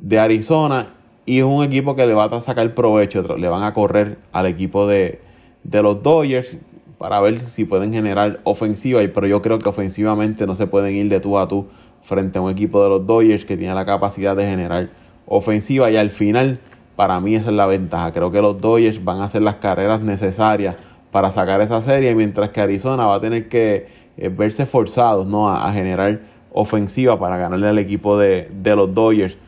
de 0.00 0.18
Arizona 0.18 0.94
y 1.24 1.38
es 1.38 1.44
un 1.44 1.62
equipo 1.62 1.94
que 1.94 2.08
le 2.08 2.14
va 2.14 2.24
a 2.24 2.40
sacar 2.40 2.74
provecho, 2.74 3.22
le 3.36 3.46
van 3.46 3.62
a 3.62 3.72
correr 3.72 4.18
al 4.32 4.46
equipo 4.46 4.88
de, 4.88 5.20
de 5.62 5.80
los 5.80 6.02
Dodgers 6.02 6.58
para 6.98 7.20
ver 7.20 7.40
si 7.40 7.64
pueden 7.64 7.92
generar 7.92 8.40
ofensiva, 8.44 9.00
pero 9.14 9.26
yo 9.26 9.40
creo 9.40 9.58
que 9.58 9.68
ofensivamente 9.68 10.46
no 10.46 10.54
se 10.54 10.66
pueden 10.66 10.94
ir 10.94 11.08
de 11.08 11.20
tú 11.20 11.38
a 11.38 11.46
tú 11.46 11.66
frente 12.02 12.38
a 12.38 12.42
un 12.42 12.50
equipo 12.50 12.82
de 12.82 12.88
los 12.88 13.06
Dodgers 13.06 13.44
que 13.44 13.56
tiene 13.56 13.74
la 13.74 13.86
capacidad 13.86 14.36
de 14.36 14.46
generar 14.46 14.90
ofensiva 15.26 15.90
y 15.90 15.96
al 15.96 16.10
final 16.10 16.58
para 16.96 17.20
mí 17.20 17.36
esa 17.36 17.50
es 17.50 17.56
la 17.56 17.66
ventaja. 17.66 18.12
Creo 18.12 18.32
que 18.32 18.42
los 18.42 18.60
Dodgers 18.60 19.04
van 19.04 19.20
a 19.20 19.24
hacer 19.24 19.42
las 19.42 19.56
carreras 19.56 20.00
necesarias 20.00 20.74
para 21.12 21.30
sacar 21.30 21.60
esa 21.60 21.80
serie, 21.80 22.14
mientras 22.14 22.50
que 22.50 22.60
Arizona 22.60 23.06
va 23.06 23.14
a 23.14 23.20
tener 23.20 23.48
que 23.48 23.86
eh, 24.16 24.28
verse 24.28 24.66
forzados 24.66 25.26
¿no? 25.26 25.48
a, 25.48 25.70
generar 25.72 26.20
ofensiva 26.52 27.18
para 27.18 27.36
ganarle 27.36 27.68
al 27.68 27.78
equipo 27.78 28.18
de, 28.18 28.50
los 28.64 28.92
Dodgers. 28.92 29.38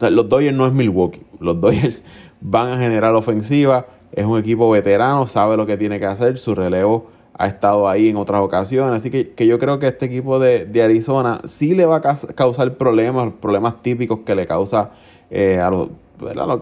los 0.00 0.28
Dodgers 0.28 0.56
no 0.56 0.66
es 0.66 0.72
Milwaukee, 0.72 1.22
los 1.38 1.60
Dodgers 1.60 2.02
van 2.40 2.72
a 2.72 2.78
generar 2.78 3.14
ofensiva, 3.14 3.86
es 4.14 4.24
un 4.24 4.38
equipo 4.38 4.70
veterano, 4.70 5.26
sabe 5.26 5.56
lo 5.56 5.66
que 5.66 5.76
tiene 5.76 5.98
que 5.98 6.06
hacer, 6.06 6.38
su 6.38 6.54
relevo 6.54 7.08
ha 7.36 7.46
estado 7.46 7.88
ahí 7.88 8.08
en 8.08 8.16
otras 8.16 8.40
ocasiones. 8.42 8.96
Así 8.96 9.10
que, 9.10 9.46
yo 9.46 9.58
creo 9.58 9.78
que 9.78 9.88
este 9.88 10.06
equipo 10.06 10.38
de, 10.38 10.82
Arizona 10.82 11.40
sí 11.44 11.74
le 11.74 11.86
va 11.86 11.96
a 11.96 12.16
causar 12.34 12.74
problemas, 12.76 13.32
problemas 13.40 13.82
típicos 13.82 14.20
que 14.24 14.34
le 14.34 14.46
causa 14.46 14.90
eh, 15.30 15.58
a 15.58 15.70
los, 15.70 15.88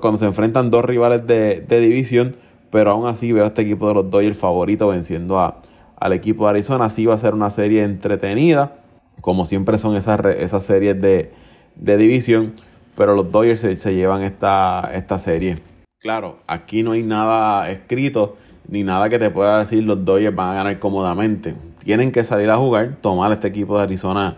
cuando 0.01 0.17
se 0.17 0.27
enfrentan 0.27 0.71
dos 0.71 0.85
rivales 0.85 1.27
de, 1.27 1.65
división. 1.69 2.37
Pero 2.71 2.93
aún 2.93 3.07
así 3.07 3.33
veo 3.33 3.45
a 3.45 3.49
este 3.49 3.63
equipo 3.63 3.87
de 3.89 3.95
los 3.95 4.11
Dodgers 4.11 4.39
favorito 4.39 4.89
venciendo 4.89 5.39
a, 5.39 5.61
al 5.97 6.15
equipo 6.15 6.45
de 6.45 6.51
Arizona. 6.51 6.89
Sí 6.89 7.05
va 7.05 7.15
a 7.15 7.19
ser 7.19 7.35
una 7.35 7.51
serie 7.51 7.83
entretenida, 7.83 8.77
como 9.21 9.45
siempre 9.45 9.77
son 9.77 9.95
esas, 9.95 10.25
esas 10.37 10.65
series 10.65 10.99
de, 10.99 11.31
división. 11.77 12.55
Pero 12.97 13.15
los 13.15 13.31
Dodgers 13.31 13.61
se, 13.61 13.77
se 13.77 13.95
llevan 13.95 14.23
esta, 14.23 14.91
esta 14.95 15.19
serie. 15.19 15.57
Claro, 16.03 16.41
aquí 16.49 16.83
no 16.83 16.93
hay 16.93 17.03
nada 17.05 17.71
escrito 17.71 18.37
ni 18.69 18.83
nada 18.83 19.09
que 19.09 19.21
te 19.21 19.31
pueda 19.31 19.61
decir 19.61 19.85
los 19.85 20.05
Dodgers 20.05 20.35
van 20.35 20.51
a 20.51 20.55
ganar 20.55 20.79
cómodamente. 20.81 21.55
Tienen 21.79 22.11
que 22.11 22.25
salir 22.25 22.51
a 22.51 22.57
jugar, 22.57 22.97
tomar 23.01 23.31
este 23.31 23.47
equipo 23.47 23.77
de 23.77 23.85
Arizona 23.85 24.37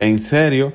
en 0.00 0.18
serio, 0.18 0.72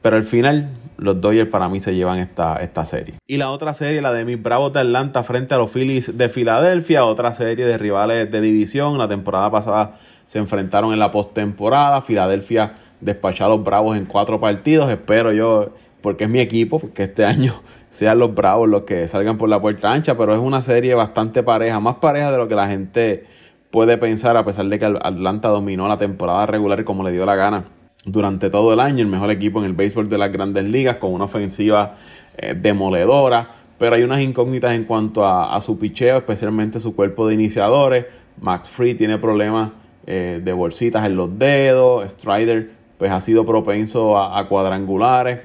pero 0.00 0.16
al 0.16 0.24
final 0.24 0.70
los 0.96 1.20
Dodgers 1.20 1.50
para 1.50 1.68
mí 1.68 1.80
se 1.80 1.94
llevan 1.94 2.18
esta, 2.18 2.56
esta 2.56 2.86
serie. 2.86 3.16
Y 3.26 3.36
la 3.36 3.50
otra 3.50 3.74
serie, 3.74 4.00
la 4.00 4.14
de 4.14 4.24
mis 4.24 4.42
Bravos 4.42 4.72
de 4.72 4.80
Atlanta 4.80 5.22
frente 5.22 5.54
a 5.54 5.58
los 5.58 5.70
Phillies 5.70 6.16
de 6.16 6.30
Filadelfia, 6.30 7.04
otra 7.04 7.34
serie 7.34 7.66
de 7.66 7.76
rivales 7.76 8.30
de 8.30 8.40
división. 8.40 8.96
La 8.96 9.06
temporada 9.06 9.50
pasada 9.50 9.98
se 10.24 10.38
enfrentaron 10.38 10.94
en 10.94 10.98
la 10.98 11.10
postemporada. 11.10 12.00
Filadelfia 12.00 12.72
despachó 13.02 13.44
a 13.44 13.48
los 13.48 13.62
Bravos 13.62 13.98
en 13.98 14.06
cuatro 14.06 14.40
partidos. 14.40 14.90
Espero 14.90 15.30
yo, 15.32 15.74
porque 16.04 16.24
es 16.24 16.30
mi 16.30 16.38
equipo, 16.38 16.78
porque 16.78 17.04
este 17.04 17.24
año 17.24 17.62
sean 17.88 18.18
los 18.18 18.34
Bravos 18.34 18.68
los 18.68 18.82
que 18.82 19.08
salgan 19.08 19.38
por 19.38 19.48
la 19.48 19.58
puerta 19.62 19.90
ancha, 19.90 20.18
pero 20.18 20.34
es 20.34 20.38
una 20.38 20.60
serie 20.60 20.94
bastante 20.94 21.42
pareja, 21.42 21.80
más 21.80 21.94
pareja 21.94 22.30
de 22.30 22.36
lo 22.36 22.46
que 22.46 22.54
la 22.54 22.68
gente 22.68 23.24
puede 23.70 23.96
pensar, 23.96 24.36
a 24.36 24.44
pesar 24.44 24.66
de 24.66 24.78
que 24.78 24.84
Atlanta 24.84 25.48
dominó 25.48 25.88
la 25.88 25.96
temporada 25.96 26.44
regular 26.44 26.84
como 26.84 27.04
le 27.04 27.10
dio 27.10 27.24
la 27.24 27.36
gana 27.36 27.64
durante 28.04 28.50
todo 28.50 28.74
el 28.74 28.80
año, 28.80 29.00
el 29.00 29.08
mejor 29.08 29.30
equipo 29.30 29.60
en 29.60 29.64
el 29.64 29.72
béisbol 29.72 30.10
de 30.10 30.18
las 30.18 30.30
grandes 30.30 30.64
ligas, 30.66 30.96
con 30.96 31.10
una 31.10 31.24
ofensiva 31.24 31.96
eh, 32.36 32.52
demoledora, 32.54 33.52
pero 33.78 33.96
hay 33.96 34.02
unas 34.02 34.20
incógnitas 34.20 34.74
en 34.74 34.84
cuanto 34.84 35.26
a, 35.26 35.58
su 35.62 35.78
picheo, 35.78 36.18
especialmente 36.18 36.80
su 36.80 36.94
cuerpo 36.94 37.26
de 37.26 37.32
iniciadores. 37.32 38.04
Max 38.42 38.68
Free 38.68 38.94
tiene 38.94 39.16
problemas 39.16 39.70
eh, 40.06 40.42
de 40.44 40.52
bolsitas 40.52 41.06
en 41.06 41.16
los 41.16 41.38
dedos, 41.38 42.06
Strider 42.10 42.72
pues 42.98 43.10
ha 43.10 43.22
sido 43.22 43.46
propenso 43.46 44.18
a 44.18 44.46
cuadrangulares, 44.48 45.40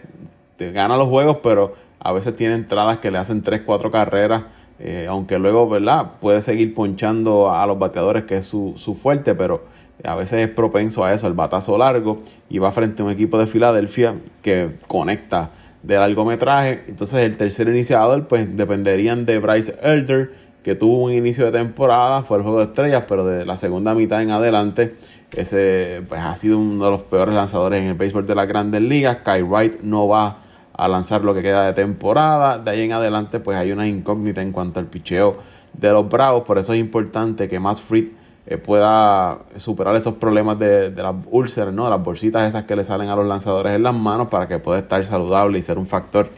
gana 0.74 0.98
los 0.98 1.08
juegos, 1.08 1.38
pero 1.42 1.74
a 2.00 2.12
veces 2.12 2.36
tiene 2.36 2.56
entradas 2.56 3.00
que 3.00 3.12
le 3.12 3.18
hacen 3.18 3.42
3, 3.42 3.62
4 3.66 3.92
carreras, 3.92 4.44
eh, 4.80 5.08
aunque 5.10 5.38
luego, 5.38 5.68
¿verdad? 5.68 6.12
Puede 6.22 6.42
seguir 6.42 6.74
ponchando 6.74 7.52
a 7.52 7.66
los 7.68 7.78
bateadores, 7.78 8.24
que 8.24 8.38
es 8.38 8.46
su, 8.46 8.76
fuerte, 9.00 9.36
pero 9.36 9.66
a 10.04 10.16
veces 10.16 10.48
es 10.48 10.54
propenso 10.54 11.04
a 11.04 11.14
eso, 11.14 11.28
el 11.28 11.34
batazo 11.34 11.78
largo, 11.78 12.22
y 12.50 12.60
va 12.60 12.72
frente 12.72 13.02
a 13.02 13.06
un 13.06 13.12
equipo 13.12 13.38
de 13.38 13.48
Filadelfia 13.48 14.16
que 14.42 14.78
conecta 14.88 15.52
de 15.84 15.98
largometraje. 15.98 16.84
Entonces 16.88 17.26
el 17.26 17.36
tercer 17.36 17.68
iniciador, 17.68 18.28
pues 18.28 18.56
dependerían 18.56 19.26
de 19.26 19.40
Bryce 19.40 19.76
Elder, 19.82 20.32
que 20.64 20.76
tuvo 20.76 21.04
un 21.04 21.12
inicio 21.12 21.46
de 21.46 21.52
temporada, 21.52 22.24
fue 22.24 22.38
el 22.38 22.44
juego 22.44 22.60
de 22.60 22.66
estrellas, 22.66 23.04
pero 23.08 23.26
de 23.26 23.46
la 23.46 23.58
segunda 23.58 23.94
mitad 23.94 24.22
en 24.22 24.32
adelante, 24.32 24.96
ese 25.32 26.02
pues, 26.08 26.22
ha 26.22 26.36
sido 26.36 26.58
uno 26.58 26.86
de 26.86 26.92
los 26.92 27.04
peores 27.04 27.36
lanzadores 27.36 27.82
en 27.82 27.88
el 27.88 27.94
béisbol 27.96 28.26
de 28.26 28.36
las 28.36 28.48
grandes 28.48 28.82
ligas. 28.82 29.18
Kai 29.24 29.42
Wright 29.42 29.82
no 29.82 30.08
va 30.08 30.40
a 30.80 30.88
lanzar 30.88 31.26
lo 31.26 31.34
que 31.34 31.42
queda 31.42 31.66
de 31.66 31.74
temporada. 31.74 32.58
De 32.58 32.72
ahí 32.72 32.82
en 32.82 32.94
adelante, 32.94 33.40
pues 33.42 33.58
hay 33.58 33.72
una 33.74 33.86
incógnita 33.86 34.42
en 34.42 34.54
cuanto 34.54 34.80
al 34.80 34.88
picheo 34.88 35.38
de 35.74 35.92
los 35.92 36.08
Bravos. 36.08 36.44
Por 36.44 36.58
eso 36.58 36.74
es 36.74 36.80
importante 36.80 37.50
que 37.50 37.60
más 37.60 37.82
Fried 37.82 38.12
eh, 38.48 38.58
pueda 38.58 39.40
superar 39.58 39.96
esos 39.98 40.14
problemas 40.16 40.58
de, 40.58 40.92
las 40.92 41.16
úlceras, 41.30 41.74
¿no? 41.74 41.90
las 41.90 42.02
bolsitas 42.02 42.48
esas 42.48 42.64
que 42.64 42.78
le 42.78 42.86
salen 42.86 43.10
a 43.10 43.16
los 43.18 43.28
lanzadores 43.28 43.74
en 43.74 43.84
las 43.84 43.94
manos 43.94 44.30
para 44.30 44.48
que 44.48 44.58
pueda 44.60 44.80
estar 44.80 45.04
saludable 45.04 45.60
y 45.60 45.62
ser 45.62 45.78
un 45.78 45.86
factor 45.86 46.30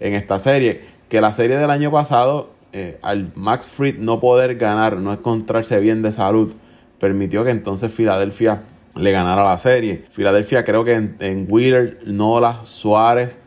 en 0.00 0.14
esta 0.14 0.38
serie. 0.38 0.80
Que 1.10 1.20
la 1.20 1.32
serie 1.32 1.58
del 1.58 1.70
año 1.70 1.90
pasado, 1.90 2.50
eh, 2.72 2.98
al 3.02 3.32
Max 3.34 3.68
Fried 3.68 3.98
no 3.98 4.18
poder 4.18 4.56
ganar, 4.56 4.96
no 4.96 5.12
encontrarse 5.12 5.78
bien 5.78 6.00
de 6.00 6.12
salud, 6.12 6.54
permitió 6.98 7.44
que 7.44 7.50
entonces 7.50 7.92
Filadelfia 7.92 8.62
le 8.94 9.12
ganara 9.12 9.44
la 9.44 9.58
serie. 9.58 10.06
Filadelfia 10.10 10.64
creo 10.64 10.84
que 10.84 10.94
en, 10.94 11.16
en 11.20 11.46
Wheeler, 11.50 11.98
Nola, 12.06 12.64
Suárez, 12.64 13.38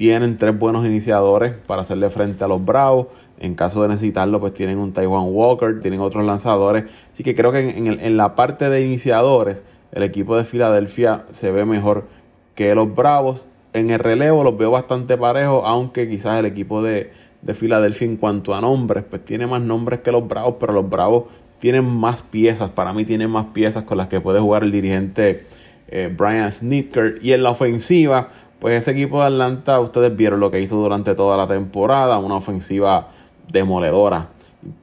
tienen 0.00 0.38
tres 0.38 0.58
buenos 0.58 0.86
iniciadores 0.86 1.52
para 1.52 1.82
hacerle 1.82 2.08
frente 2.08 2.42
a 2.42 2.48
los 2.48 2.64
Bravos. 2.64 3.08
En 3.38 3.54
caso 3.54 3.82
de 3.82 3.88
necesitarlo, 3.88 4.40
pues 4.40 4.54
tienen 4.54 4.78
un 4.78 4.94
Taiwan 4.94 5.26
Walker, 5.26 5.78
tienen 5.82 6.00
otros 6.00 6.24
lanzadores. 6.24 6.84
Así 7.12 7.22
que 7.22 7.34
creo 7.34 7.52
que 7.52 7.68
en, 7.68 8.16
la 8.16 8.34
parte 8.34 8.70
de 8.70 8.80
iniciadores, 8.80 9.62
el 9.92 10.02
equipo 10.02 10.38
de 10.38 10.44
Filadelfia 10.44 11.26
se 11.32 11.52
ve 11.52 11.66
mejor 11.66 12.06
que 12.54 12.74
los 12.74 12.94
Bravos. 12.94 13.46
En 13.74 13.90
el 13.90 13.98
relevo 13.98 14.42
los 14.42 14.56
veo 14.56 14.70
bastante 14.70 15.18
parejos, 15.18 15.64
aunque 15.66 16.08
quizás 16.08 16.38
el 16.38 16.46
equipo 16.46 16.82
de, 16.82 17.12
Filadelfia 17.52 18.06
en 18.06 18.16
cuanto 18.16 18.54
a 18.54 18.62
nombres, 18.62 19.04
pues 19.04 19.22
tiene 19.22 19.46
más 19.46 19.60
nombres 19.60 20.00
que 20.00 20.12
los 20.12 20.26
Bravos, 20.26 20.54
pero 20.58 20.72
los 20.72 20.88
Bravos 20.88 21.24
tienen 21.58 21.84
más 21.84 22.22
piezas. 22.22 22.70
Para 22.70 22.94
mí 22.94 23.04
tienen 23.04 23.28
más 23.28 23.48
piezas 23.52 23.84
con 23.84 23.98
las 23.98 24.08
que 24.08 24.18
puede 24.18 24.40
jugar 24.40 24.62
el 24.62 24.70
dirigente 24.70 25.44
eh, 25.88 26.10
Brian 26.10 26.50
Snitker. 26.50 27.18
Y 27.20 27.32
en 27.32 27.42
la 27.42 27.50
ofensiva, 27.50 28.30
pues 28.60 28.74
ese 28.74 28.90
equipo 28.90 29.20
de 29.20 29.26
Atlanta, 29.26 29.80
ustedes 29.80 30.14
vieron 30.14 30.38
lo 30.38 30.50
que 30.50 30.60
hizo 30.60 30.76
durante 30.76 31.14
toda 31.14 31.36
la 31.36 31.46
temporada, 31.46 32.18
una 32.18 32.36
ofensiva 32.36 33.08
demoledora. 33.50 34.28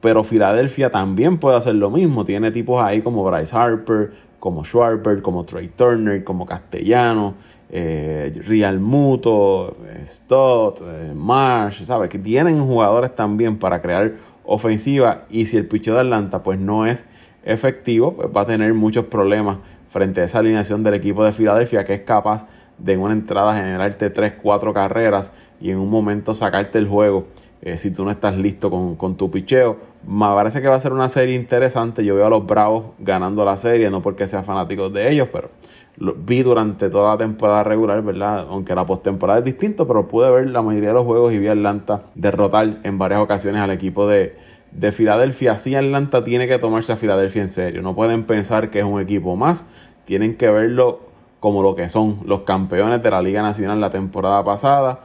Pero 0.00 0.24
Filadelfia 0.24 0.90
también 0.90 1.38
puede 1.38 1.56
hacer 1.56 1.76
lo 1.76 1.88
mismo. 1.88 2.24
Tiene 2.24 2.50
tipos 2.50 2.82
ahí 2.82 3.00
como 3.00 3.24
Bryce 3.24 3.56
Harper, 3.56 4.12
como 4.40 4.64
Schwarber, 4.64 5.22
como 5.22 5.44
Trey 5.44 5.68
Turner, 5.68 6.24
como 6.24 6.44
Castellano, 6.44 7.34
eh, 7.70 8.32
Real 8.46 8.80
Muto, 8.80 9.76
Stott, 10.04 10.80
eh, 10.80 11.12
Marsh, 11.14 11.84
¿sabes? 11.84 12.08
Que 12.08 12.18
tienen 12.18 12.60
jugadores 12.66 13.14
también 13.14 13.58
para 13.58 13.80
crear 13.80 14.14
ofensiva. 14.44 15.24
Y 15.30 15.46
si 15.46 15.56
el 15.56 15.68
picheo 15.68 15.94
de 15.94 16.00
Atlanta 16.00 16.42
pues 16.42 16.58
no 16.58 16.84
es 16.84 17.04
efectivo, 17.44 18.14
pues 18.14 18.28
va 18.36 18.40
a 18.40 18.46
tener 18.46 18.74
muchos 18.74 19.04
problemas 19.04 19.58
frente 19.88 20.20
a 20.20 20.24
esa 20.24 20.40
alineación 20.40 20.82
del 20.82 20.94
equipo 20.94 21.24
de 21.24 21.32
Filadelfia 21.32 21.84
que 21.84 21.94
es 21.94 22.00
capaz 22.00 22.46
de 22.78 22.92
en 22.92 23.00
una 23.00 23.12
entrada 23.12 23.54
generarte 23.54 24.10
3, 24.10 24.34
4 24.42 24.72
carreras 24.72 25.32
y 25.60 25.70
en 25.70 25.78
un 25.78 25.90
momento 25.90 26.34
sacarte 26.34 26.78
el 26.78 26.88
juego. 26.88 27.26
Eh, 27.60 27.76
si 27.76 27.90
tú 27.90 28.04
no 28.04 28.10
estás 28.10 28.36
listo 28.36 28.70
con, 28.70 29.16
tu 29.16 29.30
picheo, 29.30 29.76
Me 30.06 30.26
parece 30.26 30.62
que 30.62 30.68
va 30.68 30.76
a 30.76 30.80
ser 30.80 30.92
una 30.92 31.08
serie 31.08 31.34
interesante. 31.34 32.04
Yo 32.04 32.14
veo 32.14 32.26
a 32.26 32.30
los 32.30 32.46
Bravos 32.46 32.92
ganando 33.00 33.44
la 33.44 33.56
serie, 33.56 33.90
no 33.90 34.00
porque 34.00 34.28
sea 34.28 34.44
fanático 34.44 34.90
de 34.90 35.10
ellos, 35.10 35.28
pero 35.32 35.50
vi 35.96 36.42
durante 36.42 36.88
toda 36.88 37.12
la 37.12 37.18
temporada 37.18 37.64
regular, 37.64 38.02
¿verdad? 38.02 38.46
Aunque 38.48 38.74
la 38.74 38.86
postemporada 38.86 39.40
es 39.40 39.44
distinto, 39.44 39.88
pero 39.88 40.06
pude 40.06 40.30
ver 40.30 40.50
la 40.50 40.62
mayoría 40.62 40.90
de 40.90 40.94
los 40.94 41.04
juegos 41.04 41.32
y 41.32 41.38
vi 41.38 41.48
a 41.48 41.52
Atlanta 41.52 42.04
derrotar 42.14 42.78
en 42.84 42.98
varias 42.98 43.20
ocasiones 43.20 43.60
al 43.60 43.72
equipo 43.72 44.06
de, 44.06 44.36
de 44.70 44.92
Filadelfia. 44.92 45.56
Sí, 45.56 45.74
Atlanta 45.74 46.22
tiene 46.22 46.46
que 46.46 46.58
tomarse 46.58 46.92
a 46.92 46.96
Filadelfia 46.96 47.42
en 47.42 47.48
serio. 47.48 47.82
No 47.82 47.96
pueden 47.96 48.24
pensar 48.24 48.70
que 48.70 48.78
es 48.78 48.84
un 48.84 49.00
equipo 49.00 49.34
más. 49.34 49.64
Tienen 50.04 50.36
que 50.36 50.48
verlo 50.48 51.07
como 51.40 51.62
lo 51.62 51.74
que 51.74 51.88
son 51.88 52.20
los 52.24 52.40
campeones 52.40 53.02
de 53.02 53.10
la 53.10 53.22
Liga 53.22 53.42
Nacional 53.42 53.80
la 53.80 53.90
temporada 53.90 54.42
pasada. 54.44 55.00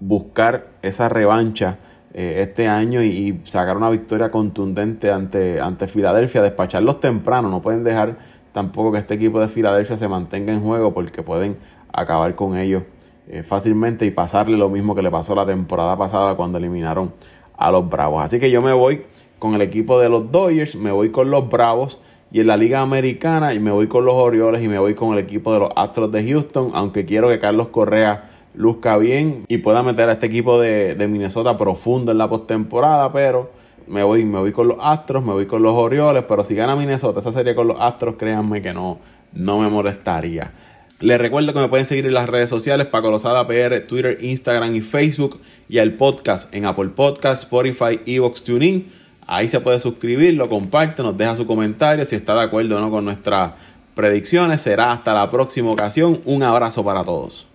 Buscar 0.00 0.68
esa 0.82 1.08
revancha 1.08 1.78
eh, 2.12 2.42
este 2.42 2.68
año 2.68 3.02
y, 3.02 3.40
sacar 3.44 3.76
una 3.76 3.88
victoria 3.88 4.30
contundente 4.30 5.10
ante, 5.12 5.60
ante 5.60 5.86
Filadelfia, 5.86 6.42
despacharlos 6.42 7.00
temprano, 7.00 7.48
no 7.48 7.62
pueden 7.62 7.84
dejar 7.84 8.18
tampoco 8.52 8.92
que 8.92 8.98
este 8.98 9.14
equipo 9.14 9.40
de 9.40 9.48
Filadelfia 9.48 9.96
se 9.96 10.08
mantenga 10.08 10.52
en 10.52 10.60
juego 10.60 10.92
porque 10.92 11.22
pueden 11.22 11.56
acabar 11.92 12.34
con 12.34 12.56
ellos 12.56 12.82
eh, 13.28 13.44
fácilmente 13.44 14.06
y 14.06 14.10
pasarle 14.10 14.56
lo 14.56 14.68
mismo 14.68 14.96
que 14.96 15.02
le 15.02 15.10
pasó 15.10 15.36
la 15.36 15.46
temporada 15.46 15.96
pasada 15.96 16.34
cuando 16.34 16.58
eliminaron 16.58 17.12
a 17.56 17.70
los 17.70 17.88
Bravos. 17.88 18.24
Así 18.24 18.40
que 18.40 18.50
yo 18.50 18.60
me 18.60 18.72
voy 18.72 19.04
con 19.38 19.54
el 19.54 19.62
equipo 19.62 20.00
de 20.00 20.08
los 20.08 20.32
Dodgers, 20.32 20.74
me 20.74 20.90
voy 20.90 21.10
con 21.10 21.30
los 21.30 21.48
Bravos 21.48 22.00
y 22.32 22.40
en 22.40 22.46
la 22.46 22.56
Liga 22.56 22.80
Americana 22.80 23.54
y 23.54 23.58
me 23.58 23.70
voy 23.70 23.88
con 23.88 24.04
los 24.04 24.14
Orioles 24.14 24.62
y 24.62 24.68
me 24.68 24.78
voy 24.78 24.94
con 24.94 25.12
el 25.12 25.18
equipo 25.18 25.52
de 25.52 25.60
los 25.60 25.70
Astros 25.76 26.12
de 26.12 26.28
Houston, 26.28 26.70
aunque 26.74 27.04
quiero 27.04 27.28
que 27.28 27.38
Carlos 27.38 27.68
Correa 27.68 28.30
luzca 28.54 28.96
bien 28.98 29.44
y 29.48 29.58
pueda 29.58 29.82
meter 29.82 30.08
a 30.08 30.12
este 30.12 30.26
equipo 30.26 30.60
de, 30.60 30.96
Minnesota 31.08 31.56
profundo 31.56 32.12
en 32.12 32.18
la 32.18 32.28
postemporada, 32.28 33.12
pero 33.12 33.50
me 33.86 34.02
voy, 34.02 34.24
me 34.24 34.38
voy 34.38 34.52
con 34.52 34.68
los 34.68 34.78
Astros, 34.80 35.24
me 35.24 35.32
voy 35.32 35.46
con 35.46 35.62
los 35.62 35.74
Orioles, 35.74 36.24
pero 36.28 36.44
si 36.44 36.54
gana 36.54 36.76
Minnesota 36.76 37.20
esa 37.20 37.32
serie 37.32 37.54
con 37.54 37.66
los 37.66 37.80
Astros, 37.80 38.16
créanme 38.16 38.62
que 38.62 38.72
no, 38.72 38.98
no 39.32 39.58
me 39.58 39.68
molestaría. 39.68 40.52
Les 41.00 41.18
recuerdo 41.18 41.54
que 41.54 41.60
me 41.60 41.68
pueden 41.68 41.86
seguir 41.86 42.04
en 42.04 42.12
las 42.12 42.28
redes 42.28 42.50
sociales, 42.50 42.86
Paco 42.86 43.10
Lozada 43.10 43.46
PR, 43.46 43.80
Twitter, 43.86 44.18
Instagram 44.20 44.76
y 44.76 44.82
Facebook, 44.82 45.40
y 45.66 45.78
el 45.78 45.94
podcast 45.94 46.54
en 46.54 46.66
Apple 46.66 46.90
Podcast, 46.90 47.44
Spotify, 47.44 48.00
Evox, 48.04 48.44
TuneIn. 48.44 48.99
Ahí 49.32 49.46
se 49.46 49.60
puede 49.60 49.78
suscribir, 49.78 50.34
lo 50.34 50.48
comparte, 50.48 51.04
nos 51.04 51.16
deja 51.16 51.36
su 51.36 51.46
comentario 51.46 52.04
si 52.04 52.16
está 52.16 52.34
de 52.34 52.42
acuerdo 52.42 52.76
o 52.76 52.80
no 52.80 52.90
con 52.90 53.04
nuestras 53.04 53.52
predicciones. 53.94 54.60
Será 54.60 54.90
hasta 54.90 55.14
la 55.14 55.30
próxima 55.30 55.70
ocasión. 55.70 56.18
Un 56.24 56.42
abrazo 56.42 56.84
para 56.84 57.04
todos. 57.04 57.46